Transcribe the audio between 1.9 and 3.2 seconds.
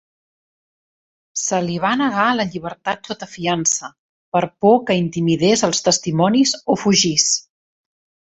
negar la llibertat